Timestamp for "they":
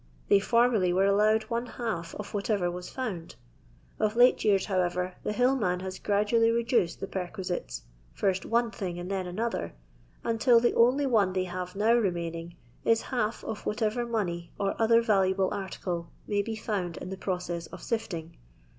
0.29-0.39, 11.33-11.43